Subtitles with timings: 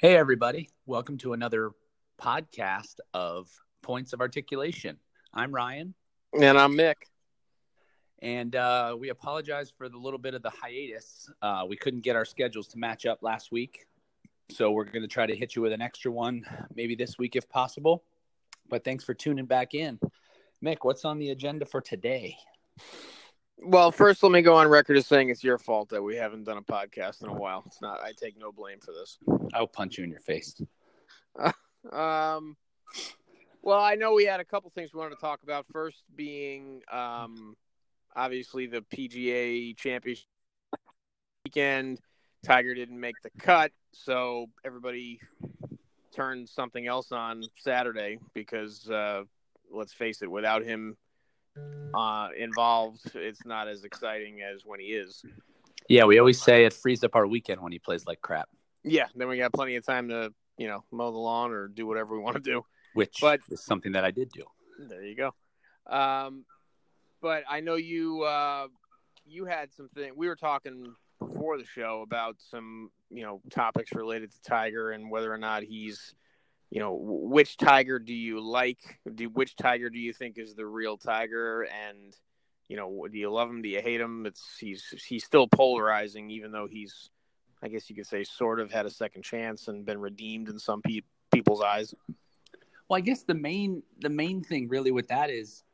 [0.00, 0.68] Hey, everybody.
[0.84, 1.70] Welcome to another
[2.20, 3.48] podcast of
[3.82, 4.98] Points of Articulation.
[5.32, 5.94] I'm Ryan,
[6.38, 6.94] And I'm Mick.
[8.20, 11.30] and uh, we apologize for the little bit of the hiatus.
[11.42, 13.86] Uh, we couldn't get our schedules to match up last week.
[14.50, 16.44] So we're going to try to hit you with an extra one
[16.74, 18.04] maybe this week if possible.
[18.68, 19.98] But thanks for tuning back in.
[20.64, 22.36] Mick, what's on the agenda for today?
[23.58, 26.44] Well, first, let me go on record as saying it's your fault that we haven't
[26.44, 27.62] done a podcast in a while.
[27.66, 28.00] It's not.
[28.02, 29.18] I take no blame for this.
[29.54, 30.60] I'll punch you in your face.
[31.92, 32.56] Um,
[33.62, 35.66] well, I know we had a couple things we wanted to talk about.
[35.72, 37.56] First, being um,
[38.16, 40.26] obviously the PGA Championship
[41.44, 42.00] weekend.
[42.44, 45.20] Tiger didn't make the cut, so everybody
[46.12, 49.22] turned something else on Saturday because, uh,
[49.72, 50.96] let's face it, without him
[51.94, 55.22] uh, involved, it's not as exciting as when he is.
[55.88, 58.48] Yeah, we always say it frees up our weekend when he plays like crap,
[58.82, 61.86] Yeah, then we got plenty of time to, you know, mow the lawn or do
[61.86, 62.64] whatever we want to do.
[62.94, 64.44] which But- is something that I did do.
[64.78, 65.34] There you go.
[65.86, 66.44] Um,
[67.22, 68.66] but I know you uh,
[69.26, 70.12] you had some thing.
[70.16, 75.10] We were talking before the show about some you know topics related to Tiger and
[75.10, 76.14] whether or not he's
[76.70, 78.98] you know which Tiger do you like?
[79.14, 81.62] Do which Tiger do you think is the real Tiger?
[81.62, 82.16] And
[82.68, 83.62] you know, do you love him?
[83.62, 84.26] Do you hate him?
[84.26, 87.10] It's he's he's still polarizing, even though he's
[87.62, 90.58] I guess you could say sort of had a second chance and been redeemed in
[90.58, 91.00] some pe-
[91.32, 91.94] people's eyes.
[92.88, 95.64] Well, I guess the main the main thing really with that is,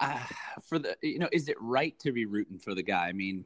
[0.00, 0.24] uh,
[0.62, 3.08] for the you know, is it right to be rooting for the guy?
[3.08, 3.44] I mean,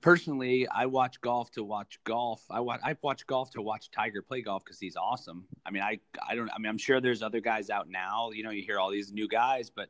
[0.00, 2.42] personally, I watch golf to watch golf.
[2.50, 5.46] I watch I watch golf to watch Tiger play golf because he's awesome.
[5.64, 6.50] I mean, I I don't.
[6.50, 8.30] I mean, I'm sure there's other guys out now.
[8.32, 9.88] You know, you hear all these new guys, but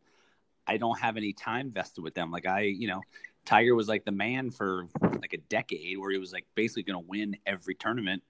[0.67, 2.31] I don't have any time vested with them.
[2.31, 3.03] Like I, you know,
[3.45, 4.87] Tiger was like the man for
[5.21, 8.23] like a decade, where he was like basically going to win every tournament,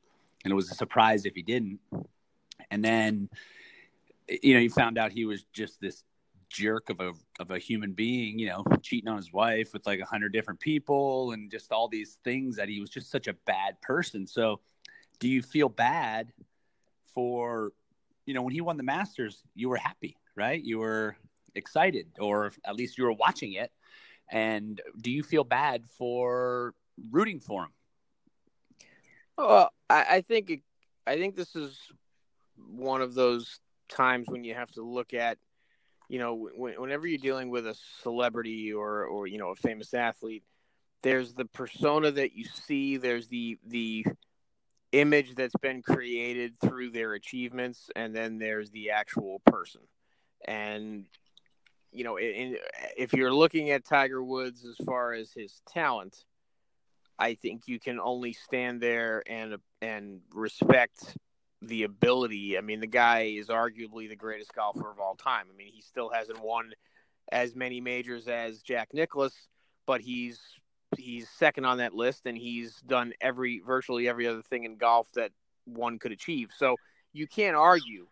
[0.44, 1.80] and it was a surprise if he didn't
[2.70, 3.28] and then
[4.28, 6.04] you know you found out he was just this
[6.50, 10.00] jerk of a of a human being you know cheating on his wife with like
[10.00, 13.34] a hundred different people and just all these things that he was just such a
[13.46, 14.26] bad person.
[14.26, 14.60] So
[15.18, 16.32] do you feel bad
[17.14, 17.72] for
[18.26, 20.62] you know when he won the masters you were happy right?
[20.62, 21.16] You were
[21.54, 23.70] excited or at least you were watching it.
[24.30, 26.74] And do you feel bad for
[27.10, 27.70] rooting for him?
[29.36, 30.60] Well, I, I think it,
[31.06, 31.78] I think this is
[32.56, 35.38] one of those times when you have to look at,
[36.10, 39.94] you know, when, whenever you're dealing with a celebrity or or you know a famous
[39.94, 40.42] athlete,
[41.02, 44.04] there's the persona that you see, there's the the
[44.90, 49.82] image that's been created through their achievements, and then there's the actual person.
[50.48, 51.04] And
[51.92, 52.56] you know, in,
[52.96, 56.24] if you're looking at Tiger Woods as far as his talent,
[57.20, 61.16] I think you can only stand there and and respect
[61.62, 62.56] the ability.
[62.56, 65.46] I mean, the guy is arguably the greatest golfer of all time.
[65.52, 66.72] I mean, he still hasn't won
[67.30, 69.48] as many majors as Jack Nicklaus,
[69.86, 70.40] but he's
[70.96, 75.08] he's second on that list, and he's done every virtually every other thing in golf
[75.14, 75.32] that
[75.64, 76.50] one could achieve.
[76.56, 76.76] So
[77.12, 78.06] you can't argue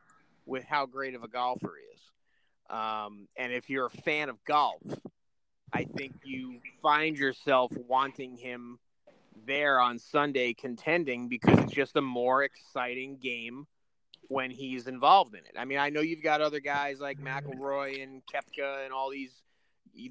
[0.46, 2.02] with how great of a golfer he is.
[2.70, 4.82] Um, and if you're a fan of golf,
[5.72, 8.78] I think you find yourself wanting him
[9.46, 13.66] there on Sunday contending because it's just a more exciting game
[14.28, 15.54] when he's involved in it.
[15.58, 19.32] I mean, I know you've got other guys like McIlroy and Koepka and all these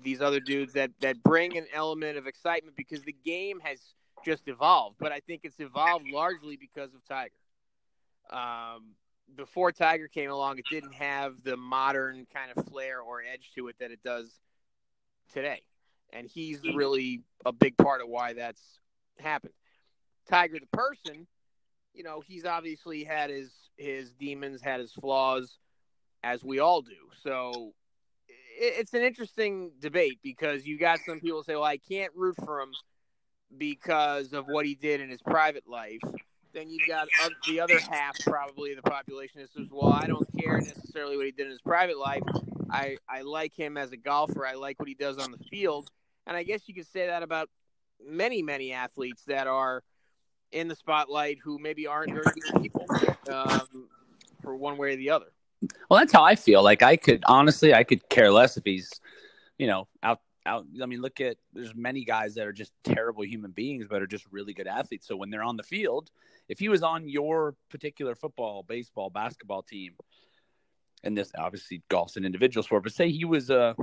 [0.03, 3.79] these other dudes that that bring an element of excitement because the game has
[4.25, 4.97] just evolved.
[4.99, 7.31] But I think it's evolved largely because of Tiger.
[8.29, 8.95] Um,
[9.35, 13.67] before Tiger came along, it didn't have the modern kind of flair or edge to
[13.67, 14.39] it that it does
[15.33, 15.61] today,
[16.11, 18.79] and he's really a big part of why that's
[19.19, 19.53] happened.
[20.29, 21.27] Tiger, the person,
[21.93, 25.57] you know, he's obviously had his his demons, had his flaws,
[26.23, 26.95] as we all do.
[27.23, 27.73] So
[28.27, 32.35] it, it's an interesting debate because you got some people say, "Well, I can't root
[32.43, 32.71] for him
[33.57, 36.01] because of what he did in his private life."
[36.53, 37.07] Then you've got
[37.47, 41.31] the other half, probably the population, that says, "Well, I don't care necessarily what he
[41.31, 42.23] did in his private life.
[42.69, 44.45] I I like him as a golfer.
[44.45, 45.89] I like what he does on the field."
[46.25, 47.49] And I guess you could say that about
[48.05, 49.83] many, many athletes that are
[50.51, 52.85] in the spotlight who maybe aren't very good people
[53.31, 53.87] um,
[54.41, 55.27] for one way or the other.
[55.89, 56.63] Well, that's how I feel.
[56.63, 58.89] Like I could honestly, I could care less if he's,
[59.57, 60.65] you know, out out.
[60.81, 64.07] I mean, look at there's many guys that are just terrible human beings, but are
[64.07, 65.07] just really good athletes.
[65.07, 66.11] So when they're on the field,
[66.47, 69.93] if he was on your particular football, baseball, basketball team,
[71.03, 73.75] and this obviously golf's an individual sport, but say he was a,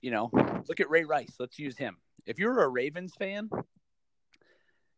[0.00, 0.30] you know,
[0.68, 1.34] look at Ray Rice.
[1.38, 1.96] Let's use him.
[2.26, 3.50] If you're a Ravens fan,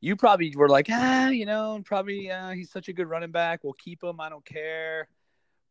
[0.01, 3.65] you probably were like, ah, you know, probably uh, he's such a good running back.
[3.65, 4.21] We'll keep him.
[4.21, 5.09] I don't care.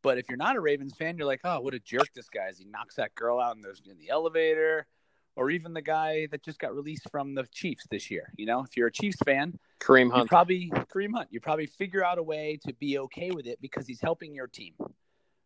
[0.01, 2.47] But if you're not a Ravens fan, you're like, oh, what a jerk this guy
[2.47, 2.57] is.
[2.57, 4.87] He knocks that girl out in the, in the elevator.
[5.35, 8.31] Or even the guy that just got released from the Chiefs this year.
[8.37, 10.29] You know, if you're a Chiefs fan, Kareem you Hunt.
[10.29, 11.29] probably Kareem Hunt.
[11.31, 14.45] You probably figure out a way to be okay with it because he's helping your
[14.45, 14.75] team,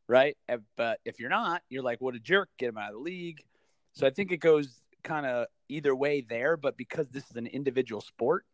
[0.10, 0.36] right?
[0.76, 2.50] But if you're not, you're like, what a jerk.
[2.60, 3.46] Get him out of the league.
[3.94, 6.58] So I think it goes kind of either way there.
[6.58, 8.46] But because this is an individual sport,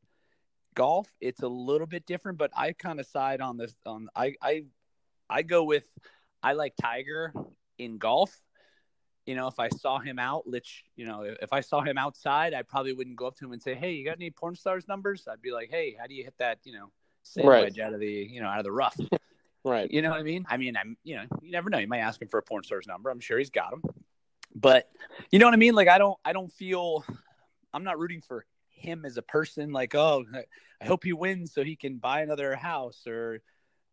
[0.75, 2.37] golf, it's a little bit different.
[2.37, 3.73] But I kind of side on this.
[3.85, 4.65] On I I
[5.29, 5.85] I go with
[6.41, 7.33] I like Tiger
[7.77, 8.39] in golf.
[9.25, 12.53] You know, if I saw him out, which you know, if I saw him outside,
[12.53, 14.87] I probably wouldn't go up to him and say, "Hey, you got any porn stars
[14.87, 16.59] numbers?" I'd be like, "Hey, how do you hit that?
[16.65, 16.91] You know,
[17.23, 17.79] sand Right.
[17.79, 18.97] out of the you know out of the rough?"
[19.65, 19.89] Right.
[19.89, 20.45] You know what I mean?
[20.49, 21.77] I mean, I'm you know, you never know.
[21.77, 23.09] You might ask him for a porn star's number.
[23.09, 23.81] I'm sure he's got them.
[24.55, 24.89] But
[25.31, 25.75] you know what I mean?
[25.75, 27.03] Like I don't I don't feel
[27.73, 30.25] I'm not rooting for him as a person like, oh,
[30.81, 33.41] I hope he wins so he can buy another house or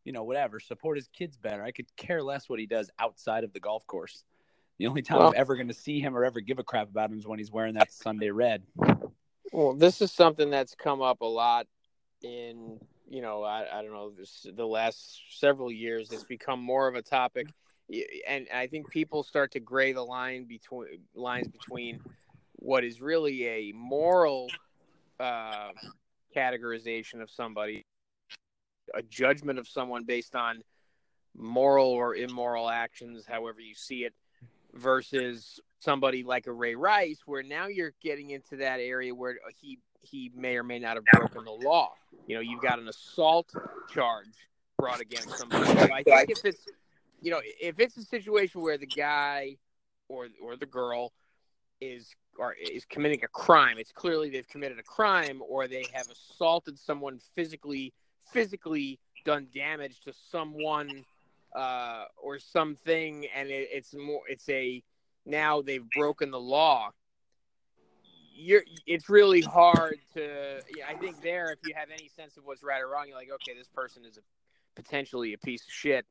[0.04, 1.62] you know, whatever, support his kids better.
[1.62, 4.24] I could care less what he does outside of the golf course.
[4.78, 6.88] The only time Well- I'm ever going to see him or ever give a crap
[6.88, 8.62] about him is when he's wearing that Sunday red.
[9.52, 11.66] Well, this is something that's come up a lot
[12.22, 16.10] in, you know, I, I don't know, this, the last several years.
[16.12, 17.48] It's become more of a topic,
[18.26, 22.00] and I think people start to gray the line between lines between
[22.54, 24.48] what is really a moral
[25.18, 25.70] uh,
[26.36, 27.84] categorization of somebody,
[28.94, 30.62] a judgment of someone based on
[31.36, 34.14] moral or immoral actions, however you see it,
[34.74, 39.78] versus somebody like a Ray Rice, where now you're getting into that area where he
[40.02, 41.92] he may or may not have broken the law.
[42.26, 43.52] You know, you've got an assault
[43.92, 44.48] charge
[44.78, 45.66] brought against somebody.
[45.66, 46.64] So I think if it's
[47.20, 49.56] you know if it's a situation where the guy
[50.08, 51.12] or or the girl
[51.80, 56.06] is or is committing a crime, it's clearly they've committed a crime or they have
[56.10, 57.92] assaulted someone physically
[58.32, 61.04] physically done damage to someone
[61.54, 64.82] uh, or something, and it, it's more it's a
[65.26, 66.90] now they've broken the law.
[68.34, 70.60] You're it's really hard to.
[70.76, 73.16] Yeah, I think there, if you have any sense of what's right or wrong, you're
[73.16, 74.20] like, okay, this person is a,
[74.80, 76.06] potentially a piece of shit,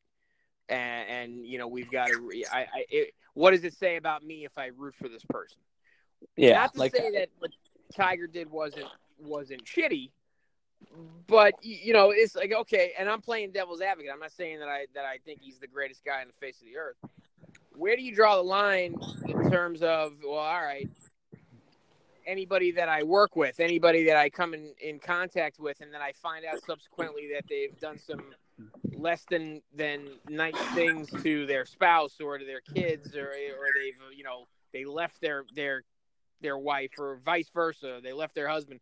[0.70, 2.32] and, and you know we've got to.
[2.52, 5.58] I, I it, what does it say about me if I root for this person?
[6.36, 7.52] Yeah, Not to like say that what
[7.96, 8.88] Tiger did wasn't
[9.20, 10.12] wasn't shitty,
[11.28, 14.12] but you know it's like okay, and I'm playing devil's advocate.
[14.14, 16.60] I'm not saying that I that I think he's the greatest guy on the face
[16.60, 16.98] of the earth.
[17.76, 18.96] Where do you draw the line
[19.26, 20.90] in terms of well, all right,
[22.26, 26.02] anybody that I work with, anybody that I come in, in contact with, and then
[26.02, 28.22] I find out subsequently that they've done some
[29.02, 33.98] less than than nice things to their spouse or to their kids, or or they've
[34.16, 35.84] you know they left their their
[36.42, 38.80] their wife or vice versa, they left their husband.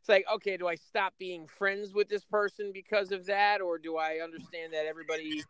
[0.00, 3.78] It's like, okay, do I stop being friends with this person because of that, or
[3.78, 5.42] do I understand that everybody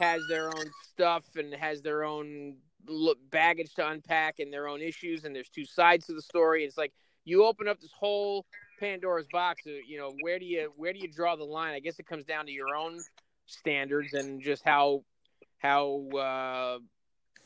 [0.00, 2.56] has their own stuff and has their own
[3.30, 6.64] baggage to unpack and their own issues, and there's two sides to the story.
[6.64, 6.92] It's like
[7.24, 8.46] you open up this whole
[8.80, 9.62] Pandora's box.
[9.64, 11.74] You know, where do you where do you draw the line?
[11.74, 12.98] I guess it comes down to your own
[13.46, 15.04] standards and just how
[15.58, 16.78] how uh,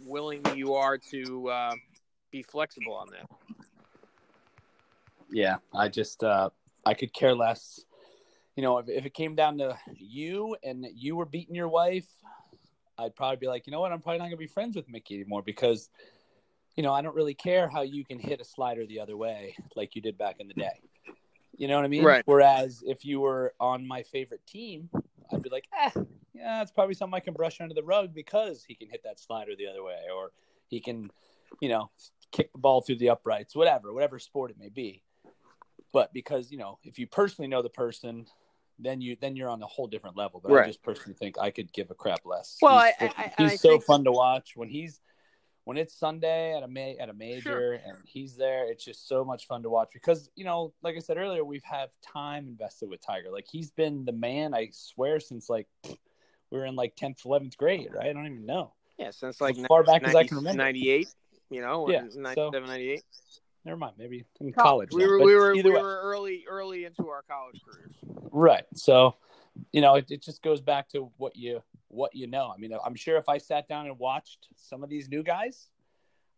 [0.00, 1.74] willing you are to uh,
[2.30, 3.28] be flexible on that.
[5.30, 6.50] Yeah, I just uh
[6.84, 7.84] I could care less.
[8.56, 12.06] You know, if, if it came down to you and you were beating your wife,
[12.98, 15.14] I'd probably be like, you know what, I'm probably not gonna be friends with Mickey
[15.14, 15.90] anymore because,
[16.76, 19.54] you know, I don't really care how you can hit a slider the other way
[19.76, 20.80] like you did back in the day.
[21.56, 22.04] You know what I mean?
[22.04, 22.22] Right.
[22.24, 24.88] Whereas if you were on my favorite team,
[25.32, 25.90] I'd be like, eh,
[26.34, 29.18] yeah, it's probably something I can brush under the rug because he can hit that
[29.18, 30.32] slider the other way, or
[30.68, 31.10] he can,
[31.60, 31.90] you know,
[32.32, 35.02] kick the ball through the uprights, whatever, whatever sport it may be.
[35.92, 38.26] But because you know if you personally know the person
[38.78, 40.40] then you then you're on a whole different level.
[40.44, 42.58] But i just personally think i could give a crap less.
[42.62, 44.52] Well, he's, I- I- he's I so think- fun to watch.
[44.54, 45.00] When he's
[45.68, 47.72] when it's sunday at a ma- at a major Sure.
[47.74, 50.98] and he's there it's just so much fun to watch because you know like i
[50.98, 55.20] said earlier we've have time invested with tiger like he's been the man i swear
[55.20, 59.10] since like we were in like 10th 11th grade right i don't even know Yeah,
[59.10, 60.56] since like As far back as I can remember.
[60.56, 61.06] 98,
[61.50, 63.02] you know, Yeah, 97, so- 98.
[63.66, 65.70] never mind maybe in college We were but we were we way.
[65.82, 67.94] were early early into our college careers.
[68.32, 68.64] Right.
[68.74, 69.16] So,
[69.72, 72.52] you know, it, it just goes back to what you what you know.
[72.54, 75.68] I mean, I'm sure if I sat down and watched some of these new guys,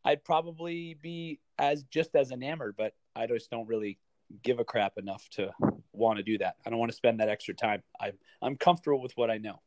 [0.04, 3.98] I'd probably be as just as enamored, but I just don't really
[4.42, 5.52] give a crap enough to
[5.92, 6.56] want to do that.
[6.64, 7.82] I don't want to spend that extra time.
[8.00, 9.60] I'm I'm comfortable with what I know.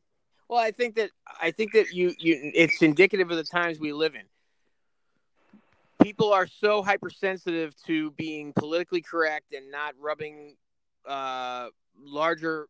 [0.47, 1.11] Well, I think that
[1.41, 4.23] I think that you you it's indicative of the times we live in.
[6.01, 10.55] People are so hypersensitive to being politically correct and not rubbing
[11.07, 12.67] uh, larger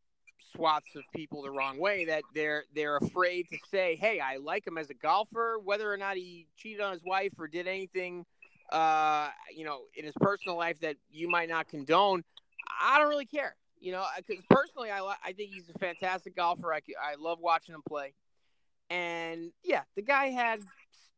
[0.55, 4.65] swaths of people the wrong way that they're they're afraid to say, "Hey, I like
[4.65, 8.25] him as a golfer, whether or not he cheated on his wife or did anything,
[8.71, 12.23] uh, you know, in his personal life that you might not condone."
[12.81, 16.73] I don't really care, you know, because personally, I I think he's a fantastic golfer.
[16.73, 18.13] I I love watching him play,
[18.89, 20.61] and yeah, the guy had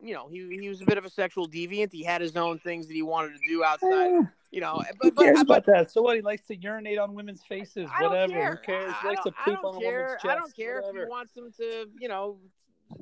[0.01, 1.91] you know, he he was a bit of a sexual deviant.
[1.91, 4.27] He had his own things that he wanted to do outside.
[4.55, 5.91] You know, but, who cares but, about that?
[5.91, 6.15] So what?
[6.15, 7.89] He likes to urinate on women's faces.
[7.99, 8.51] whatever.
[8.51, 8.93] Who cares?
[9.01, 10.25] He likes to poop on a woman's chest.
[10.25, 10.97] I don't care whatever.
[10.99, 12.37] if he wants them to, you know,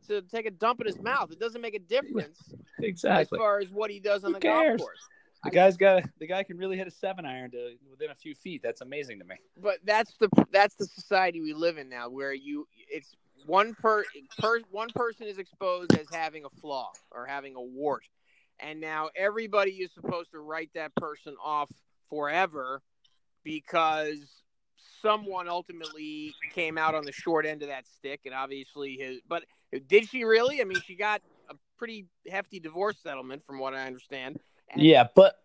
[0.07, 1.31] to take a dump in his mouth.
[1.31, 2.39] It doesn't make a difference.
[2.79, 3.37] exactly.
[3.37, 4.79] As far as what he does on who the cares?
[4.79, 5.07] golf course.
[5.43, 8.33] The guy's got the guy can really hit a seven iron to within a few
[8.33, 8.61] feet.
[8.63, 9.35] That's amazing to me.
[9.61, 14.05] But that's the that's the society we live in now, where you it's one per,
[14.39, 18.05] per one person is exposed as having a flaw or having a wart,
[18.59, 21.69] and now everybody is supposed to write that person off
[22.09, 22.81] forever
[23.43, 24.43] because
[25.01, 29.19] someone ultimately came out on the short end of that stick, and obviously his.
[29.27, 29.43] But
[29.87, 30.61] did she really?
[30.61, 34.39] I mean, she got a pretty hefty divorce settlement, from what I understand.
[34.71, 35.35] And yeah, but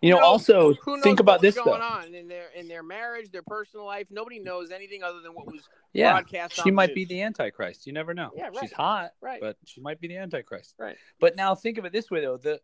[0.00, 1.86] you know, knows, also think about this going though.
[1.86, 4.06] on in their in their marriage, their personal life.
[4.10, 6.12] Nobody knows anything other than what was yeah.
[6.12, 6.60] broadcast.
[6.62, 7.86] She might be the Antichrist.
[7.86, 8.30] You never know.
[8.34, 8.58] Yeah, right.
[8.60, 9.40] She's hot, right?
[9.40, 10.74] But she might be the Antichrist.
[10.78, 10.96] Right.
[11.20, 12.60] But now think of it this way though: the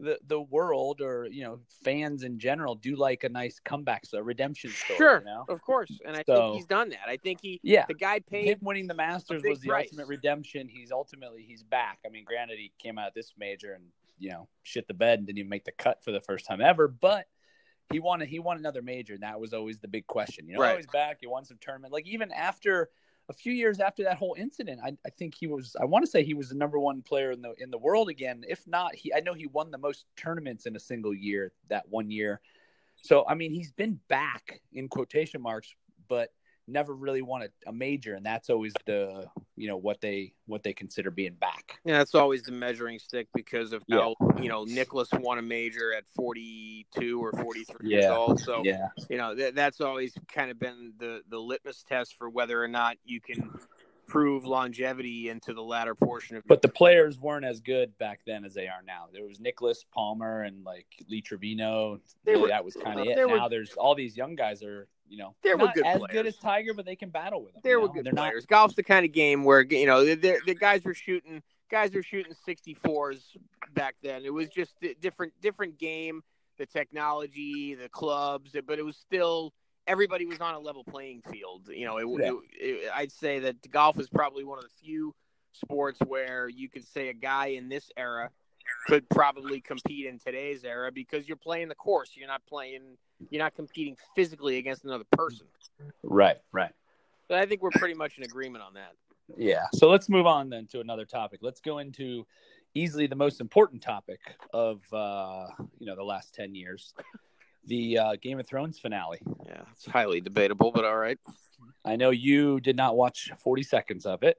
[0.00, 4.18] the the world or you know fans in general do like a nice comeback, so
[4.18, 4.96] a redemption story.
[4.96, 5.44] Sure, you know?
[5.48, 7.08] of course, and I so, think he's done that.
[7.08, 9.88] I think he, yeah, the guy paid him winning the Masters was the price.
[9.90, 10.68] ultimate redemption.
[10.68, 11.98] He's ultimately he's back.
[12.06, 13.84] I mean, granted, he came out this major and
[14.18, 16.60] you know shit the bed and didn't even make the cut for the first time
[16.60, 17.26] ever, but
[17.92, 20.48] he won he won another major, and that was always the big question.
[20.48, 20.74] You know, right.
[20.74, 21.18] oh, he's back.
[21.20, 21.92] He won some tournament.
[21.92, 22.90] Like even after
[23.28, 25.76] a few years after that whole incident, I, I think he was.
[25.80, 28.08] I want to say he was the number one player in the in the world
[28.08, 28.44] again.
[28.48, 31.88] If not, he I know he won the most tournaments in a single year that
[31.88, 32.40] one year.
[33.02, 35.74] So I mean, he's been back in quotation marks,
[36.08, 36.32] but
[36.66, 39.26] never really won a, a, major, and that's always the
[39.56, 41.80] you know what they what they consider being back.
[41.84, 44.42] Yeah, that's always the measuring stick because of how yeah.
[44.42, 47.98] you know Nicklaus won a major at forty two or forty three yeah.
[47.98, 48.40] years old.
[48.40, 52.30] So yeah, you know th- that's always kind of been the the litmus test for
[52.30, 53.50] whether or not you can
[54.10, 56.42] prove longevity into the latter portion of.
[56.46, 59.06] But the players weren't as good back then as they are now.
[59.12, 62.00] There was Nicklaus Palmer and like Lee Trevino.
[62.26, 63.28] Really, were, that was kind of uh, it.
[63.28, 66.12] Now there's all these young guys are you know they were good as players.
[66.12, 67.62] good as Tiger, but they can battle with them.
[67.64, 67.92] They were know?
[67.94, 68.46] good They're players.
[68.50, 68.56] Not...
[68.56, 72.02] Golf's the kind of game where you know the, the guys were shooting guys were
[72.02, 73.20] shooting 64s
[73.74, 74.24] back then.
[74.24, 76.22] It was just a different different game,
[76.58, 79.52] the technology, the clubs, but it was still
[79.86, 81.68] everybody was on a level playing field.
[81.68, 82.28] You know, it, yeah.
[82.28, 85.14] it, it, I'd say that golf is probably one of the few
[85.52, 88.30] sports where you could say a guy in this era
[88.86, 92.12] could probably compete in today's era because you're playing the course.
[92.14, 92.96] You're not playing.
[93.30, 95.46] You're not competing physically against another person.
[96.02, 96.38] Right.
[96.52, 96.72] Right.
[97.28, 98.92] But I think we're pretty much in agreement on that.
[99.36, 99.66] Yeah.
[99.74, 101.40] So let's move on then to another topic.
[101.42, 102.26] Let's go into
[102.74, 104.20] easily the most important topic
[104.52, 105.46] of uh,
[105.78, 106.94] you know the last ten years,
[107.66, 109.20] the uh, Game of Thrones finale.
[109.46, 111.18] Yeah, it's highly debatable, but all right.
[111.84, 114.36] I know you did not watch 40 seconds of it.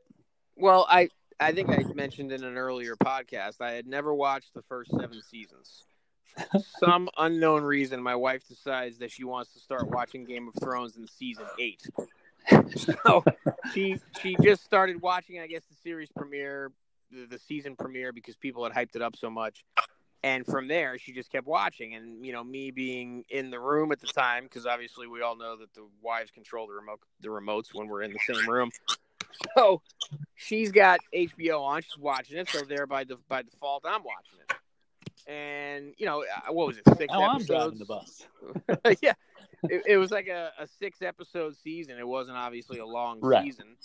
[0.55, 1.09] Well, I
[1.39, 5.21] I think I mentioned in an earlier podcast I had never watched the first seven
[5.21, 5.85] seasons.
[6.79, 10.95] Some unknown reason, my wife decides that she wants to start watching Game of Thrones
[10.97, 11.81] in season eight.
[12.75, 13.23] so
[13.73, 16.71] she she just started watching, I guess, the series premiere,
[17.11, 19.63] the, the season premiere, because people had hyped it up so much
[20.23, 21.95] and from there she just kept watching.
[21.95, 25.35] And you know me being in the room at the time because obviously we all
[25.35, 28.69] know that the wives control the remote the remotes when we're in the same room.
[29.55, 29.81] So
[30.35, 32.49] she's got hbo on she's watching it.
[32.49, 35.31] So there by, de- by default i'm watching it.
[35.31, 37.49] And you know uh, what was it six oh, episodes?
[37.49, 38.27] i'm driving the bus.
[39.01, 39.13] Yeah.
[39.63, 41.97] It, it, was like a, a, six episode season.
[41.97, 43.43] It wasn't obviously a long right.
[43.43, 43.77] season.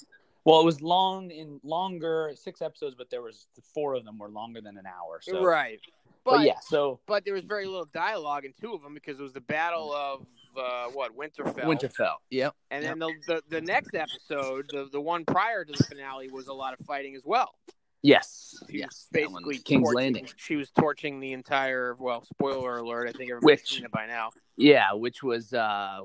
[0.46, 4.28] Well, it was long in longer, six episodes, but there was four of them were
[4.28, 5.18] longer than an hour.
[5.20, 5.80] So right,
[6.26, 9.20] but, but, yeah, so but there was very little dialogue in two of them because
[9.20, 10.26] it was the battle of
[10.58, 11.64] uh, what Winterfell.
[11.64, 12.16] Winterfell.
[12.30, 12.52] Yep.
[12.72, 12.98] And yep.
[12.98, 16.52] then the, the the next episode, the the one prior to the finale, was a
[16.52, 17.54] lot of fighting as well.
[18.02, 18.56] Yes.
[18.68, 19.06] She yes.
[19.12, 20.28] basically King's torching, Landing.
[20.36, 21.94] She was torching the entire.
[21.96, 23.08] Well, spoiler alert.
[23.08, 24.30] I think everybody's which, seen it by now.
[24.56, 25.52] Yeah, which was.
[25.52, 26.00] uh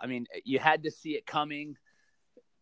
[0.00, 1.76] I mean, you had to see it coming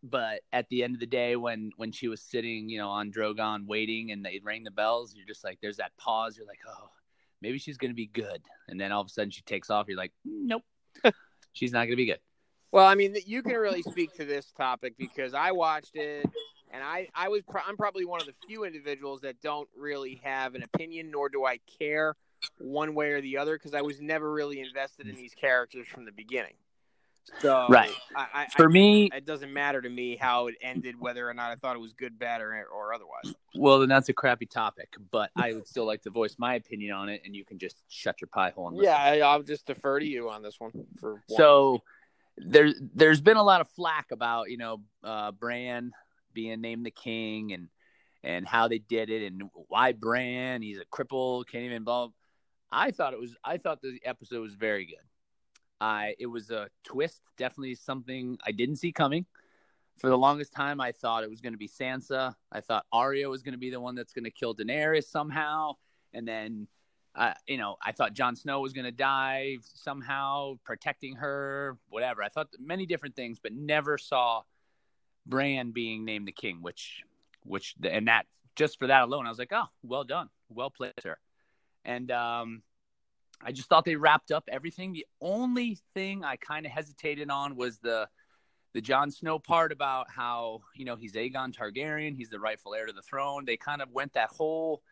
[0.04, 3.10] but at the end of the day when when she was sitting you know on
[3.10, 6.60] drogon waiting and they rang the bells you're just like there's that pause you're like
[6.68, 6.90] oh
[7.44, 8.40] maybe she's going to be good.
[8.68, 9.86] And then all of a sudden she takes off.
[9.86, 10.62] You're like, nope,
[11.52, 12.20] she's not going to be good.
[12.72, 16.26] Well, I mean, you can really speak to this topic because I watched it,
[16.72, 20.56] and I, I was, I'm probably one of the few individuals that don't really have
[20.56, 22.16] an opinion, nor do I care
[22.58, 26.04] one way or the other, because I was never really invested in these characters from
[26.04, 26.54] the beginning.
[27.40, 27.90] So Right.
[28.14, 31.34] I, I, For I- me, it doesn't matter to me how it ended, whether or
[31.34, 33.34] not I thought it was good, bad, or or otherwise.
[33.54, 34.94] well, then that's a crappy topic.
[35.10, 37.82] But I would still like to voice my opinion on it, and you can just
[37.88, 38.92] shut your pie hole and listen.
[38.92, 41.12] Yeah, I, I'll just defer to you on this one for.
[41.12, 41.22] one.
[41.36, 41.82] So
[42.36, 45.92] there's there's been a lot of flack about you know uh, Bran
[46.32, 47.68] being named the king and
[48.22, 52.08] and how they did it and why Bran he's a cripple can't even blah.
[52.72, 54.96] I thought it was I thought the episode was very good.
[55.80, 59.26] I it was a twist, definitely something I didn't see coming.
[59.98, 62.34] For the longest time, I thought it was going to be Sansa.
[62.50, 65.74] I thought Arya was going to be the one that's going to kill Daenerys somehow,
[66.12, 66.66] and then
[67.14, 72.22] uh, you know, I thought Jon Snow was going to die somehow, protecting her, whatever.
[72.22, 74.42] I thought many different things, but never saw
[75.24, 77.02] Bran being named the king, which,
[77.44, 78.26] which, and that
[78.56, 81.16] just for that alone, I was like, oh, well done, well played, sir.
[81.84, 82.62] And um,
[83.44, 84.92] I just thought they wrapped up everything.
[84.92, 88.08] The only thing I kind of hesitated on was the
[88.72, 92.86] the Jon Snow part about how you know he's Aegon Targaryen, he's the rightful heir
[92.86, 93.44] to the throne.
[93.44, 94.82] They kind of went that whole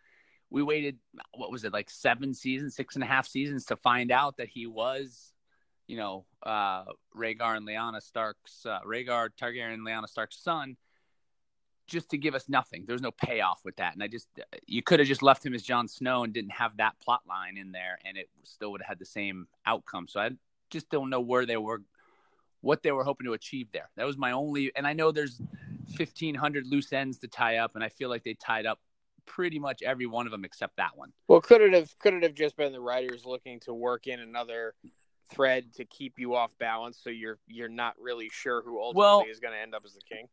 [0.52, 0.98] we waited
[1.34, 4.48] what was it like seven seasons six and a half seasons to find out that
[4.48, 5.32] he was
[5.86, 6.84] you know uh
[7.16, 10.76] Rhaegar and Lyanna Stark's uh, Rhaegar Targaryen Lyanna Stark's son
[11.86, 14.28] just to give us nothing there's no payoff with that and I just
[14.66, 17.56] you could have just left him as Jon Snow and didn't have that plot line
[17.56, 20.30] in there and it still would have had the same outcome so I
[20.70, 21.82] just don't know where they were
[22.60, 25.40] what they were hoping to achieve there that was my only and I know there's
[25.96, 28.78] 1500 loose ends to tie up and I feel like they tied up
[29.26, 31.12] pretty much every one of them except that one.
[31.28, 34.20] Well, could it have could it have just been the writers looking to work in
[34.20, 34.74] another
[35.30, 39.24] thread to keep you off balance, so you're you're not really sure who ultimately Well-
[39.30, 40.28] is going to end up as the king?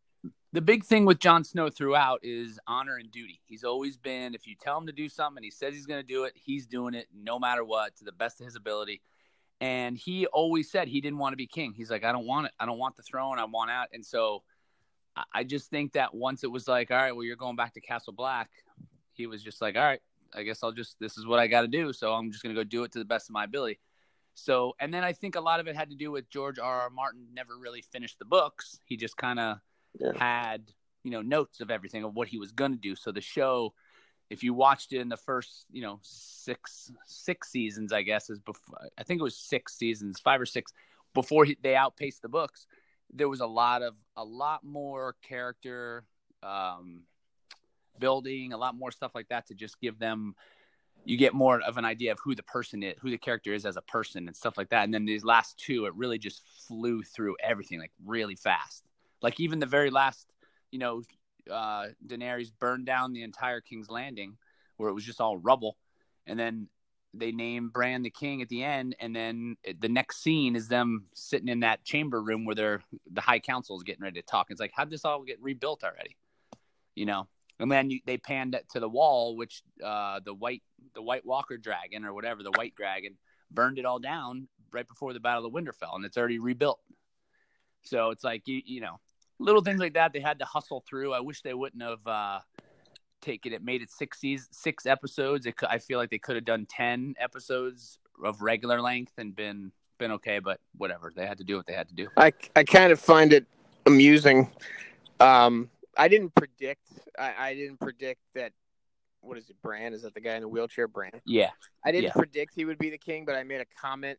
[0.51, 3.39] The big thing with Jon Snow throughout is honor and duty.
[3.46, 6.01] He's always been if you tell him to do something and he says he's going
[6.01, 9.01] to do it, he's doing it no matter what to the best of his ability.
[9.62, 11.74] And he always said he didn't want to be king.
[11.74, 12.53] He's like, I don't want it.
[12.60, 13.38] I don't want the throne.
[13.38, 13.89] I want out.
[13.94, 14.41] And so
[15.34, 17.81] I- just think that once it was like, all right, well, you're going back to
[17.81, 18.50] Castle Black,
[19.14, 20.01] he was just like, all right,
[20.33, 21.94] I guess I'll just, this is what I got to do.
[21.94, 23.79] So I'm just going to go do it to the best of my ability.
[24.33, 26.81] So, and then I think a lot of it had to do with George R.
[26.81, 26.90] R.
[26.90, 28.79] Martin never really finished the books.
[28.85, 29.57] He just kind of
[30.00, 30.12] Yeah.
[30.18, 30.72] had,
[31.03, 32.96] you know, notes of everything of what he was going to do.
[32.96, 33.74] So the show,
[34.29, 38.40] if you watched it in the first, you know, six six seasons, I guess is
[38.40, 38.77] before.
[38.98, 40.72] I think it was six seasons, five or six,
[41.14, 42.66] before he, they outpaced the books.
[43.12, 46.05] There was a lot of a lot more character
[46.44, 47.01] um,
[48.00, 50.35] building, a lot more stuff like that to just give them.
[51.05, 53.66] You get more of an idea of who the person is, who the character is
[53.66, 54.83] as a person, and stuff like that.
[54.83, 58.83] And then these last two, it really just flew through everything like really fast.
[59.22, 60.27] Like even the very last,
[60.72, 61.03] you know,
[61.50, 64.38] uh, Daenerys burned down the entire King's Landing,
[64.77, 65.77] where it was just all rubble,
[66.25, 66.68] and then
[67.14, 71.05] they name Bran the king at the end, and then the next scene is them
[71.14, 74.48] sitting in that chamber room where they're the High Council is getting ready to talk.
[74.50, 76.16] It's like, how'd this all get rebuilt already?
[76.96, 77.27] You know,
[77.60, 80.62] and then you, they panned it to the wall, which uh, the white
[80.94, 83.18] the White Walker dragon or whatever the White Dragon
[83.51, 86.79] burned it all down right before the Battle of Winterfell, and it's already rebuilt.
[87.84, 89.00] So it's like you you know
[89.40, 91.14] little things like that they had to hustle through.
[91.14, 92.40] I wish they wouldn't have uh,
[93.22, 95.46] taken it, made it six seasons, six episodes.
[95.46, 99.72] It, I feel like they could have done ten episodes of regular length and been
[99.98, 101.12] been okay, but whatever.
[101.16, 102.08] They had to do what they had to do.
[102.18, 103.46] I I kind of find it
[103.86, 104.50] amusing.
[105.20, 106.84] Um, I didn't predict.
[107.18, 108.52] I, I didn't predict that.
[109.22, 109.94] What is it, Bran?
[109.94, 111.12] Is that the guy in the wheelchair, Bran?
[111.25, 111.50] Yeah,
[111.84, 112.14] I didn't Yeah.
[112.14, 114.18] predict he would be the king, but I made a comment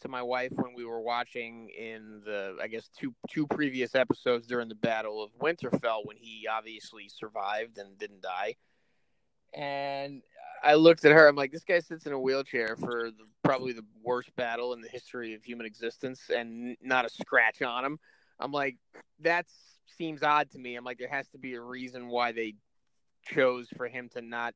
[0.00, 4.46] to my wife when we were watching in the I guess two two previous episodes
[4.46, 8.56] during the Battle of Winterfell when he obviously survived and didn't die.
[9.52, 10.22] And
[10.62, 11.26] I looked at her.
[11.26, 14.80] I'm like, this guy sits in a wheelchair for the, probably the worst battle in
[14.80, 17.98] the history of human existence, and not a scratch on him.
[18.38, 18.76] I'm like,
[19.20, 19.46] that
[19.96, 20.76] seems odd to me.
[20.76, 22.54] I'm like, there has to be a reason why they
[23.24, 24.54] chose for him to not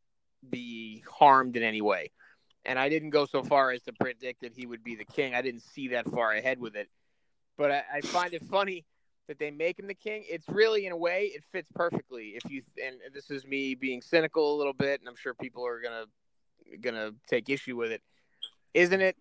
[0.48, 2.10] be harmed in any way
[2.64, 5.34] and I didn't go so far as to predict that he would be the king.
[5.34, 6.88] I didn't see that far ahead with it,
[7.56, 8.84] but I, I find it funny
[9.28, 10.24] that they make him the king.
[10.28, 12.34] It's really, in a way, it fits perfectly.
[12.36, 15.66] If you and this is me being cynical a little bit, and I'm sure people
[15.66, 16.04] are gonna
[16.80, 18.02] gonna take issue with it.
[18.72, 19.16] Isn't it?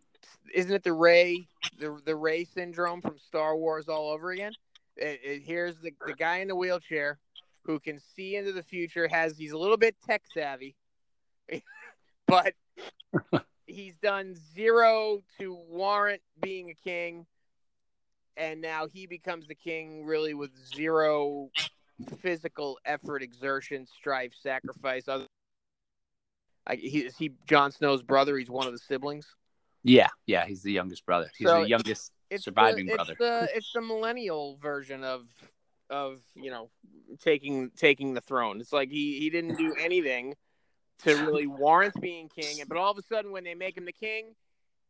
[0.53, 1.47] Isn't it the Rey
[1.79, 4.53] the the Rey syndrome from Star Wars all over again?
[4.95, 7.19] It, it, here's the the guy in the wheelchair
[7.63, 9.07] who can see into the future.
[9.07, 10.75] Has he's a little bit tech savvy,
[12.27, 12.53] but
[13.65, 17.25] he's done zero to warrant being a king,
[18.37, 21.49] and now he becomes the king really with zero
[22.21, 25.07] physical effort, exertion, strife, sacrifice.
[25.07, 25.27] Other,
[26.65, 28.37] I, he, is he Jon Snow's brother?
[28.37, 29.27] He's one of the siblings.
[29.83, 30.45] yeah, yeah.
[30.45, 31.29] He's the youngest brother.
[31.37, 33.11] He's So- the youngest it's surviving the, brother.
[33.13, 35.27] It's the it's the millennial version of
[35.89, 36.69] of you know
[37.21, 38.59] taking taking the throne.
[38.59, 40.33] It's like he he didn't do anything
[40.99, 43.91] to really warrant being king, but all of a sudden when they make him the
[43.91, 44.35] king,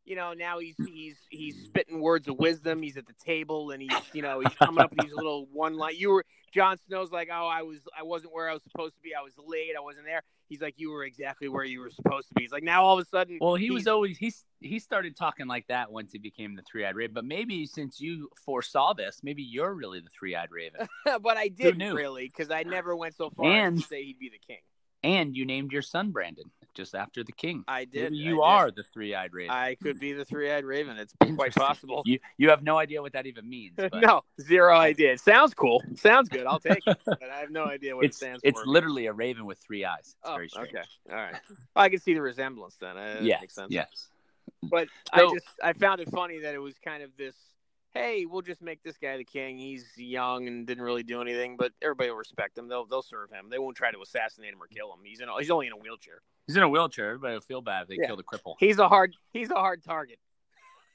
[0.06, 2.82] you know now he's he's he's spitting words of wisdom.
[2.82, 5.78] He's at the table and he's you know he's coming up with these little one
[5.78, 5.94] line.
[5.98, 9.02] You were Jon Snow's like, oh, I was I wasn't where I was supposed to
[9.02, 9.12] be.
[9.18, 9.72] I was late.
[9.78, 10.22] I wasn't there.
[10.50, 12.44] He's like, you were exactly where you were supposed to be.
[12.44, 15.48] He's like, now all of a sudden, Well, he was always he he started talking
[15.48, 17.14] like that once he became the three eyed raven.
[17.14, 20.86] But maybe since you foresaw this, maybe you're really the three eyed raven,
[21.22, 24.30] but I didn't really because I never went so far And- to say he'd be
[24.30, 24.60] the king.
[25.04, 27.64] And you named your son Brandon just after the king.
[27.68, 28.12] I did.
[28.12, 28.42] Maybe I you did.
[28.42, 29.52] are the three eyed raven.
[29.52, 30.98] I could be the three-eyed raven.
[30.98, 32.02] It's quite possible.
[32.06, 33.74] You you have no idea what that even means.
[33.78, 35.14] But no, zero idea.
[35.14, 35.84] It sounds cool.
[35.96, 36.46] Sounds good.
[36.48, 36.98] I'll take it.
[37.06, 38.68] But I have no idea what it's it stands it's for.
[38.68, 40.00] literally a raven with three eyes.
[40.02, 40.70] It's oh, very strange.
[40.70, 40.84] okay.
[41.12, 41.36] All right.
[41.76, 42.98] Well, I can see the resemblance then.
[42.98, 43.72] Uh, that Yes, makes sense.
[43.72, 44.08] yes.
[44.64, 47.36] But So- I just I found it funny that it was kind of this.
[47.94, 49.58] Hey, we'll just make this guy the king.
[49.58, 52.68] He's young and didn't really do anything, but everybody will respect him.
[52.68, 53.50] They'll they'll serve him.
[53.50, 55.00] They won't try to assassinate him or kill him.
[55.04, 56.22] He's in a, he's only in a wheelchair.
[56.48, 57.10] He's in a wheelchair.
[57.10, 58.08] Everybody will feel bad if they Yeah.
[58.08, 58.56] kill the cripple.
[58.60, 60.18] He's a hard he's a hard target.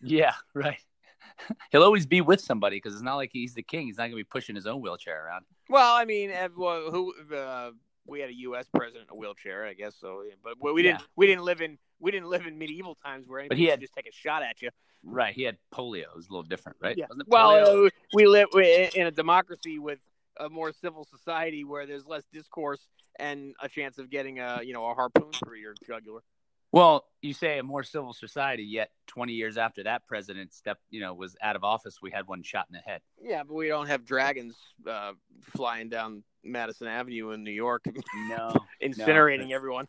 [0.02, 0.78] Yeah, right.
[1.70, 3.86] He'll always be with somebody because it's not like he's the king.
[3.86, 5.44] He's not going to be pushing his own wheelchair around.
[5.68, 7.70] Well, I mean, who uh,
[8.06, 8.66] we had a U.S.
[8.74, 8.97] president
[9.28, 9.94] wheelchair, I guess.
[10.00, 11.00] So, but we didn't.
[11.00, 11.06] Yeah.
[11.16, 11.78] We didn't live in.
[12.00, 14.42] We didn't live in medieval times where anybody he could had- just take a shot
[14.42, 14.70] at you.
[15.04, 15.34] Right.
[15.34, 16.02] He had polio.
[16.02, 16.96] It was a little different, right?
[16.96, 17.06] Yeah.
[17.08, 20.00] Wasn't it Well, uh, we live in a democracy with
[20.40, 22.80] a more civil society where there's less discourse
[23.16, 26.20] and a chance of getting a you know a harpoon through your jugular.
[26.70, 31.00] Well, you say a more civil society, yet 20 years after that president stepped, you
[31.00, 33.00] know, was out of office, we had one shot in the head.
[33.20, 35.12] Yeah, but we don't have dragons uh,
[35.56, 37.84] flying down Madison Avenue in New York,
[38.28, 38.66] No.
[38.82, 39.86] incinerating everyone.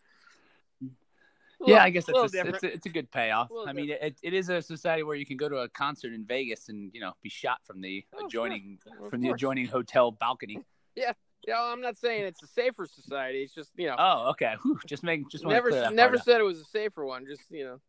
[1.66, 3.52] yeah, I guess a it's a, it's, a, it's a good payoff.
[3.68, 6.26] I mean, it, it is a society where you can go to a concert in
[6.26, 10.12] Vegas and, you know, be shot from the Oh, adjoining Of from the adjoining hotel
[10.12, 10.60] balcony.
[10.96, 11.14] Yeah,
[11.54, 13.44] I'm not saying it's a safer society.
[13.44, 14.56] It's just you know, Oh, okay.
[14.64, 17.26] Whew, just make just never never said it was a safer one.
[17.26, 17.80] Just you know.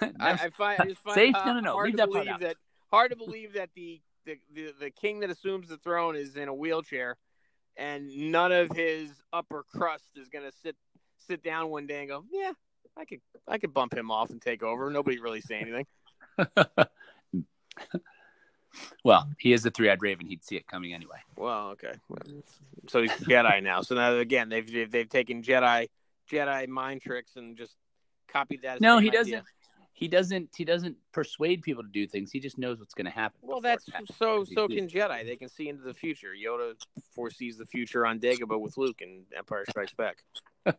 [0.20, 1.34] I, I find I just find Safe?
[1.34, 1.72] uh, No, no, no.
[1.72, 2.56] hard Leave to that believe that
[2.90, 6.48] hard to believe that the, the the the king that assumes the throne is in
[6.48, 7.16] a wheelchair,
[7.76, 10.76] and none of his upper crust is gonna sit
[11.18, 12.52] sit down one day and go, yeah,
[12.96, 14.90] I could I could bump him off and take over.
[14.90, 15.86] Nobody really say anything.
[19.04, 20.26] well, he is the three-eyed raven.
[20.26, 21.18] He'd see it coming anyway.
[21.36, 21.92] Well, okay.
[22.88, 23.82] So he's Jedi now.
[23.82, 25.88] So now again, they've they've, taken Jedi
[26.30, 27.76] Jedi mind tricks and just
[28.28, 28.80] copied that.
[28.80, 29.20] No, he idea.
[29.20, 29.44] doesn't.
[29.94, 30.48] He doesn't.
[30.56, 32.32] He doesn't persuade people to do things.
[32.32, 33.38] He just knows what's going to happen.
[33.42, 33.86] Well, that's
[34.18, 34.44] so.
[34.44, 35.24] So can Jedi.
[35.24, 36.32] They can see into the future.
[36.32, 36.74] Yoda
[37.14, 40.24] foresees the future on Dagobah with Luke in Empire Strikes Back.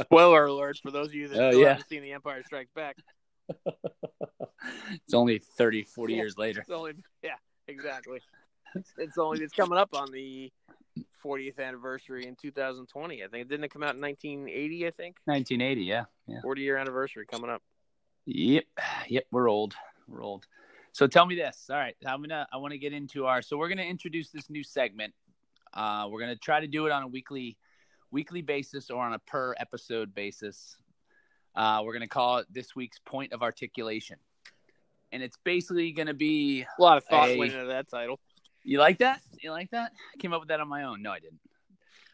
[0.00, 1.68] Spoiler alert for those of you that Oh, still yeah.
[1.68, 2.96] haven't seen the Empire Strikes Back.
[4.92, 6.16] it's only 30, 40 Yeah.
[6.20, 6.60] years later.
[6.60, 7.36] It's only yeah,
[7.68, 8.20] exactly.
[8.98, 10.52] It's only it's coming up on the
[11.24, 13.22] 40th anniversary in 2020.
[13.24, 14.86] I think it didn't it come out in 1980.
[14.86, 15.82] I think 1980.
[15.82, 16.40] Yeah, yeah.
[16.42, 17.62] 40 year anniversary coming up.
[18.26, 18.64] Yep,
[19.08, 19.24] yep.
[19.30, 19.74] We're old.
[20.08, 20.46] We're old.
[20.92, 21.66] So tell me this.
[21.70, 22.46] All right, I'm gonna.
[22.52, 23.40] I want to get into our.
[23.42, 25.14] So we're gonna introduce this new segment.
[25.72, 27.56] Uh, we're gonna try to do it on a weekly,
[28.10, 30.76] weekly basis or on a per episode basis.
[31.54, 34.16] Uh, we're gonna call it this week's point of articulation,
[35.12, 36.64] and it's basically gonna be.
[36.78, 38.20] A lot of thought went into that title.
[38.66, 39.20] You like that?
[39.40, 39.92] You like that?
[39.92, 41.00] I came up with that on my own.
[41.00, 41.38] No, I didn't.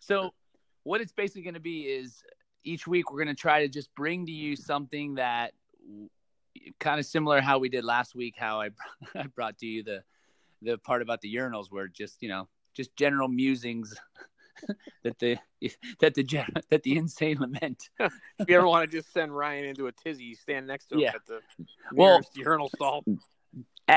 [0.00, 0.35] So,
[0.83, 2.22] what it's basically going to be is
[2.62, 5.52] each week we're going to try to just bring to you something that
[6.78, 8.35] kind of similar how we did last week.
[8.37, 8.70] How I
[9.14, 10.02] I brought to you the
[10.61, 13.94] the part about the urinals, where just you know just general musings
[15.04, 15.38] that the
[16.00, 16.22] that the
[16.70, 17.90] that the insane lament.
[17.98, 20.96] If you ever want to just send Ryan into a tizzy, you stand next to
[20.96, 21.12] him Yeah.
[21.14, 21.40] at the
[21.92, 23.04] Well- urinal stall.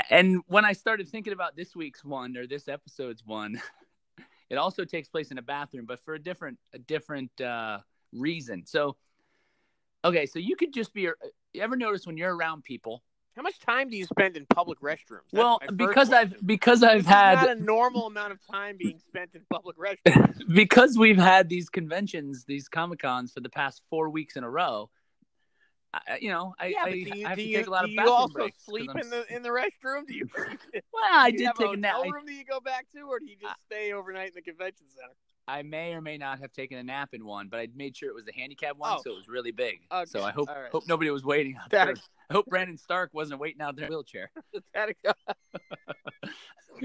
[0.10, 3.62] And when I started thinking about this week's one or this episode's one,
[4.50, 7.80] it also takes place in a bathroom, but for a different a different uh,
[8.12, 8.66] reason.
[8.66, 8.98] So,
[10.04, 11.02] okay, so you could just be.
[11.02, 11.14] You
[11.62, 13.04] ever notice when you're around people?
[13.36, 15.28] How much time do you spend in public restrooms?
[15.32, 16.12] That's well, because.
[16.12, 19.42] I've because I've This is not had a normal amount of time being spent in
[19.52, 20.42] public restrooms.
[20.54, 24.50] because we've had these conventions, these comic cons for the past four weeks in a
[24.50, 24.90] row.
[25.94, 27.70] I, you know, I, yeah, I, do you, I have do to you, take a
[27.70, 30.08] lot do of you bathroom also sleep in the in the restroom?
[30.08, 30.28] Do you?
[30.94, 32.04] Well, I do did take a a nap.
[32.04, 34.86] room that you go back to, or do you just stay overnight in the convention
[34.90, 35.14] center?
[35.48, 38.10] I may or may not have taken a nap in one, but I made sure
[38.10, 39.02] it was the handicap one, Oh.
[39.04, 39.82] so it was really big.
[39.92, 40.72] Okay, So I hope right.
[40.72, 41.96] hope nobody was waiting out That- there.
[42.30, 44.32] I hope Brandon Stark wasn't waiting out there in a wheelchair.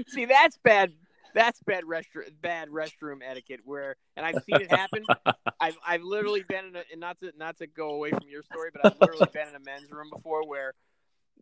[0.07, 0.93] See, that's bad.
[1.33, 3.61] That's bad restroom bad restroom etiquette.
[3.63, 5.03] Where and I've seen it happen.
[5.59, 8.43] I've I've literally been in a and not to not to go away from your
[8.43, 10.73] story, but I've literally been in a men's room before where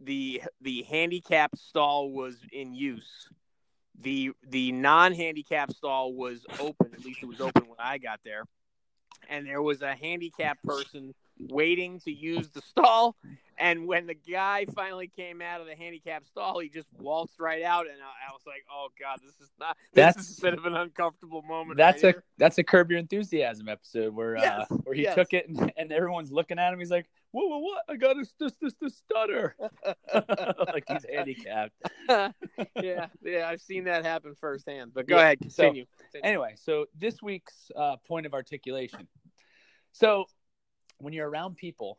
[0.02, 3.28] the the handicap stall was in use.
[4.02, 6.94] The the non handicap stall was open.
[6.94, 8.44] At least it was open when I got there,
[9.30, 13.16] and there was a handicap person waiting to use the stall.
[13.62, 17.62] And when the guy finally came out of the handicap stall, he just waltzed right
[17.62, 19.76] out, and I, I was like, "Oh God, this is not.
[19.94, 22.90] This That's- is a bit of an uncomfortable moment." That's right a that's a Curb
[22.90, 25.16] Your Enthusiasm episode where Yes, uh, where he yes.
[25.16, 26.80] took it and, and everyone's looking at him.
[26.80, 27.84] He's like, "Whoa, whoa, what?
[27.90, 29.58] I got this this this, this stutter."
[30.74, 31.74] like he's handicapped.
[32.08, 34.94] yeah, yeah, I've seen that happen firsthand.
[34.94, 35.86] But go Yeah, ahead, so- continue.
[36.00, 36.24] Continue.
[36.30, 39.06] Anyway, so this week's uh, point of articulation.
[39.92, 40.26] So
[41.00, 41.98] when you're around people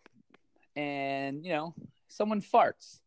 [0.76, 1.74] and you know
[2.08, 3.00] someone farts,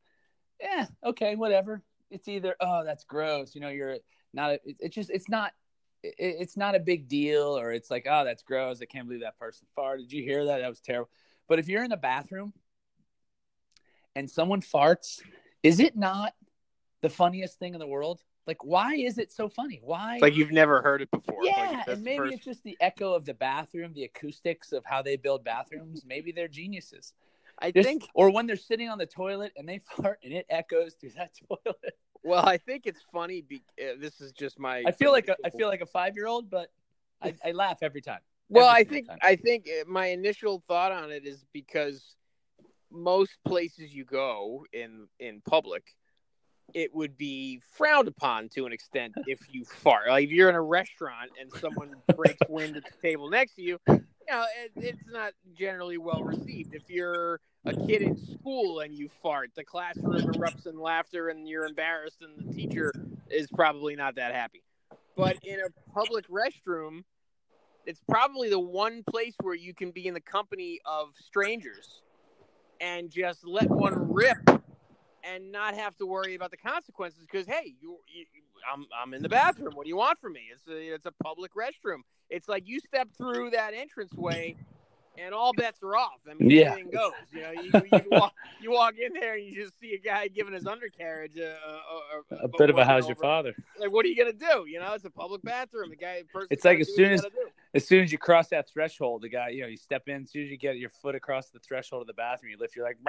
[0.59, 1.81] yeah, okay, whatever.
[2.09, 3.97] It's either oh that's gross, you know, you're
[4.33, 4.51] not.
[4.51, 5.53] A, it, it's just it's not.
[6.03, 8.81] It, it's not a big deal, or it's like oh that's gross.
[8.81, 9.99] I can't believe that person farted.
[9.99, 10.59] Did you hear that?
[10.59, 11.09] That was terrible.
[11.47, 12.53] But if you're in the bathroom
[14.15, 15.21] and someone farts,
[15.61, 16.33] is it not
[17.01, 18.21] the funniest thing in the world?
[18.45, 19.79] Like, why is it so funny?
[19.83, 20.15] Why?
[20.15, 21.43] It's like you've never heard it before.
[21.43, 24.83] Yeah, that's and maybe first- it's just the echo of the bathroom, the acoustics of
[24.85, 26.03] how they build bathrooms.
[26.05, 27.13] Maybe they're geniuses.
[27.59, 28.09] I Just- think.
[28.13, 31.31] or when they're sitting on the toilet and they fart and it echoes through that
[31.47, 31.97] toilet.
[32.23, 33.41] Well, I think it's funny.
[33.41, 34.83] Be, uh, this is just my.
[34.87, 36.71] I feel like a, I feel like a five year old, but
[37.21, 38.21] I, I laugh every time.
[38.49, 39.17] Well, Every I think time.
[39.21, 42.15] I think uh, my initial thought on it is because
[42.91, 45.83] most places you go in in public,
[46.73, 50.07] it would be frowned upon to an extent if you fart.
[50.07, 53.61] Like if you're in a restaurant and someone breaks wind at the table next to
[53.61, 56.73] you, you know it, it's not generally well received.
[56.73, 61.47] If you're a kid in school and you fart, the classroom erupts in laughter and
[61.47, 62.91] you're embarrassed, and the teacher
[63.29, 64.63] is probably not that happy.
[65.15, 67.03] But in a public restroom,
[67.85, 72.01] it's probably the one place where you can be in the company of strangers
[72.81, 74.42] and just let one rip
[75.23, 78.25] and not have to worry about the consequences because hey you, you
[78.71, 79.73] I'm, I'm in the bathroom.
[79.75, 80.41] What do you want from me?
[80.51, 81.99] It's a, it's a public restroom.
[82.29, 84.55] It's like you step through that entranceway
[85.17, 86.73] and all bets are off i mean Yeah.
[86.73, 89.93] anything goes you know you, you, walk, you walk in there and you just see
[89.93, 93.07] a guy giving his undercarriage uh, uh, uh, a, a, a bit of a how's
[93.07, 93.53] your father.
[93.79, 96.47] like what are you gonna do you know it's a public bathroom the guy person
[96.51, 97.25] It's like as soon as-
[97.75, 100.21] As soon as you cross that threshold, the guy, you know, you step in.
[100.21, 102.75] As soon as you get your foot across the threshold of the bathroom, you lift.
[102.75, 102.99] You're like,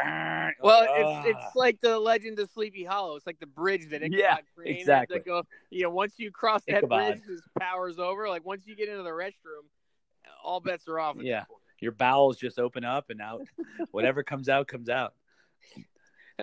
[0.62, 3.16] Well, it's it's like the Legend of Sleepy Hollow.
[3.16, 5.18] It's like the bridge that Ichabod Yeah, Crane had exactly.
[5.20, 5.42] go.
[5.68, 7.12] You know, once you cross that Ichabod.
[7.16, 8.26] bridge, his power's over.
[8.26, 9.66] Like once you get into the restroom,
[10.42, 11.18] all bets are off.
[11.18, 11.44] At Yeah.
[11.44, 11.60] point.
[11.84, 13.42] Your bowels just open up and out.
[13.92, 15.14] Whatever comes out comes out.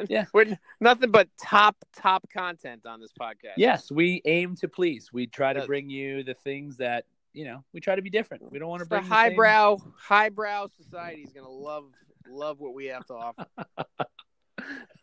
[0.08, 0.26] Yeah.
[0.34, 3.56] We're nothing but top top content on this podcast.
[3.58, 5.10] Yes, we aim to please.
[5.12, 7.64] We try to bring you the things that you know.
[7.74, 8.50] We try to be different.
[8.50, 11.92] We don't want to bring the the same- highbrow highbrow society is gonna love
[12.30, 13.46] love what we have to offer.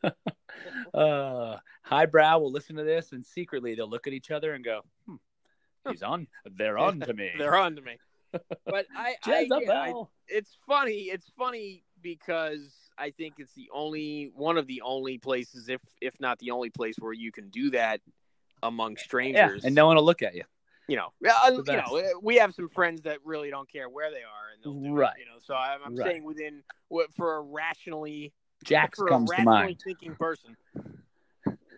[0.95, 4.81] uh, highbrow will listen to this and secretly they'll look at each other and go,
[5.07, 5.17] hmm,
[5.91, 6.29] "He's on.
[6.57, 7.99] They're on to me." They're on to me.
[8.67, 9.95] But I, I, yeah, I
[10.29, 11.03] it's funny.
[11.05, 16.19] It's funny because I think it's the only one of the only places, if if
[16.21, 18.01] not the only place, where you can do that
[18.63, 19.65] among yeah, strangers.
[19.65, 20.45] and no one will look at you.
[20.89, 24.19] you know, uh, you know, we have some friends that really don't care where they
[24.19, 25.13] are, and they'll do Right.
[25.17, 25.21] it.
[25.21, 26.07] You know, so I'm, I'm Right.
[26.07, 28.33] saying within what for a rationally
[28.65, 29.81] Jax for a rationally mind.
[29.85, 30.57] thinking person.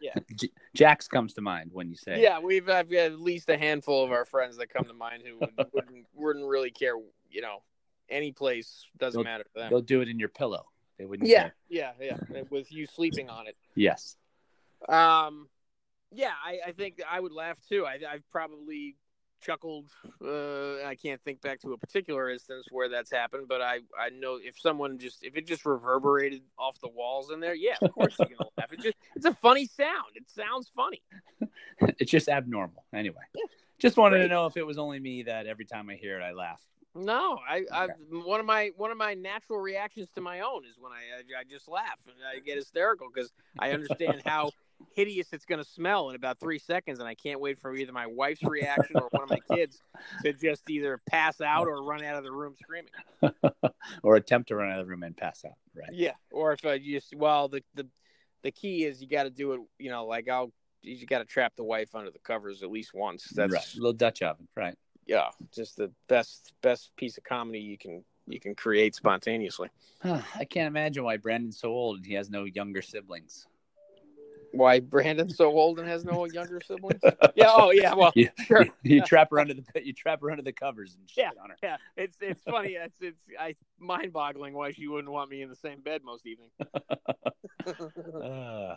[0.34, 3.56] J- Jax comes to mind when you say, Yeah, we've I've got at least a
[3.58, 6.94] handful of our friends that come to mind who would, wouldn't wouldn't really care.
[7.30, 7.62] You know,
[8.08, 9.70] any place doesn't They'll- matter to them.
[9.70, 10.66] They'll do it in your pillow.
[10.98, 11.28] They wouldn't.
[11.28, 11.54] Yeah, care.
[11.68, 12.42] yeah, yeah.
[12.50, 13.56] With you sleeping on it.
[13.74, 14.16] Yes.
[14.88, 15.48] Um,
[16.12, 17.86] yeah, I, I think I would laugh too.
[17.86, 18.96] I, I've probably
[19.40, 19.90] chuckled.
[20.24, 24.10] Uh, I can't think back to a particular instance where that's happened, but I, I
[24.10, 27.92] know if someone just if it just reverberated off the walls in there, yeah, of
[27.92, 28.72] course you're gonna laugh.
[28.72, 30.12] It just it's a funny sound.
[30.14, 31.02] It sounds funny.
[31.98, 32.84] it's just abnormal.
[32.94, 33.22] Anyway,
[33.78, 36.22] just wanted to know if it was only me that every time I hear it,
[36.22, 36.60] I laugh.
[36.94, 40.76] No, I, I one of my one of my natural reactions to my own is
[40.78, 44.50] when I I, I just laugh and I get hysterical because I understand how
[44.94, 47.92] hideous it's going to smell in about three seconds, and I can't wait for either
[47.92, 49.80] my wife's reaction or one of my kids
[50.22, 52.90] to just either pass out or run out of the room screaming.
[54.02, 55.54] or attempt to run out of the room and pass out.
[55.74, 55.90] Right.
[55.92, 57.86] Yeah, or if I just well the the
[58.42, 59.60] the key is you got to do it.
[59.78, 62.94] You know, like I'll you got to trap the wife under the covers at least
[62.94, 63.24] once.
[63.34, 63.74] That's right.
[63.76, 64.48] Little Dutch oven.
[64.56, 64.74] Right.
[65.06, 69.68] yeah, just the best best piece of comedy you can you can create spontaneously.
[70.02, 73.46] I can't imagine why Brandon's so old and he has no younger siblings.
[74.52, 77.00] Why Brandon's so old and has no younger siblings?
[77.34, 77.46] yeah.
[77.48, 77.94] Oh, yeah.
[77.94, 78.64] Well, You, sure.
[78.64, 81.50] you, you trap her under the you trap her under the covers and shit on
[81.50, 81.56] her.
[81.62, 81.76] Yeah.
[81.96, 82.70] It's it's funny.
[82.70, 86.26] It's it's I mind boggling why she wouldn't want me in the same bed most
[86.26, 86.52] evenings.
[88.22, 88.76] Uh,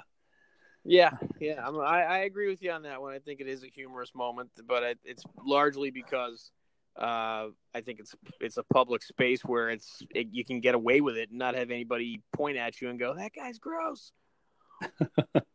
[0.86, 3.14] Yeah, yeah, I'm, I I agree with you on that one.
[3.14, 6.52] I think it is a humorous moment, but it, it's largely because
[7.00, 11.00] uh, I think it's it's a public space where it's it, you can get away
[11.00, 14.12] with it and not have anybody point at you and go, "That guy's gross."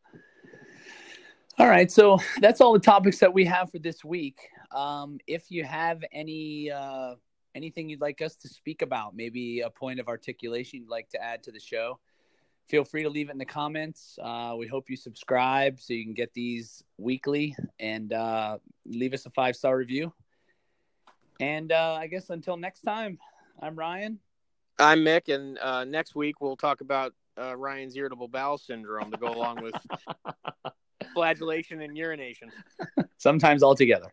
[1.60, 4.48] All right, so that's all the topics that we have for this week.
[4.70, 7.16] Um, if you have any uh,
[7.56, 11.20] anything you'd like us to speak about, maybe a point of articulation you'd like to
[11.20, 11.98] add to the show,
[12.68, 14.16] feel free to leave it in the comments.
[14.22, 19.26] Uh, we hope you subscribe so you can get these weekly and uh, leave us
[19.26, 20.12] a five star review.
[21.40, 23.18] And uh, I guess until next time,
[23.60, 24.20] I'm Ryan.
[24.78, 29.16] I'm Mick, and uh, next week we'll talk about uh, Ryan's irritable bowel syndrome to
[29.16, 29.74] go along with
[31.14, 32.50] flagellation and urination.
[33.18, 34.12] Sometimes all together.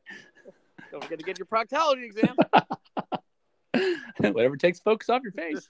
[0.91, 2.35] Don't forget to get your proctology exam.
[4.33, 5.67] Whatever takes focus off your face.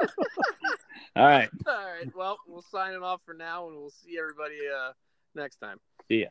[1.16, 1.48] all right.
[1.66, 2.14] All right.
[2.14, 4.92] Well, we'll sign it off for now, and we'll see everybody uh,
[5.34, 5.78] next time.
[6.08, 6.28] See ya.